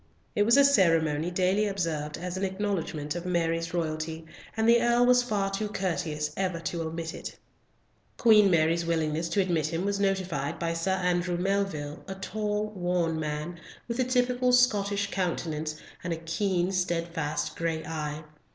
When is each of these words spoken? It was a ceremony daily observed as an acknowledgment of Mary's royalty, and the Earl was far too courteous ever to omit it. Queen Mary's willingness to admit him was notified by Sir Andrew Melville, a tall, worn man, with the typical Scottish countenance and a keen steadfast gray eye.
It 0.35 0.47
was 0.47 0.57
a 0.57 0.65
ceremony 0.65 1.29
daily 1.29 1.67
observed 1.67 2.17
as 2.17 2.35
an 2.35 2.43
acknowledgment 2.43 3.13
of 3.13 3.23
Mary's 3.23 3.71
royalty, 3.71 4.25
and 4.57 4.67
the 4.67 4.81
Earl 4.81 5.05
was 5.05 5.21
far 5.21 5.51
too 5.51 5.69
courteous 5.69 6.31
ever 6.35 6.59
to 6.59 6.81
omit 6.81 7.13
it. 7.13 7.37
Queen 8.17 8.49
Mary's 8.49 8.83
willingness 8.83 9.29
to 9.29 9.41
admit 9.41 9.67
him 9.67 9.85
was 9.85 9.99
notified 9.99 10.57
by 10.57 10.73
Sir 10.73 10.93
Andrew 10.93 11.37
Melville, 11.37 12.03
a 12.07 12.15
tall, 12.15 12.71
worn 12.71 13.19
man, 13.19 13.59
with 13.87 13.97
the 13.97 14.03
typical 14.03 14.51
Scottish 14.51 15.11
countenance 15.11 15.75
and 16.03 16.11
a 16.11 16.17
keen 16.17 16.71
steadfast 16.71 17.55
gray 17.55 17.85
eye. 17.85 18.23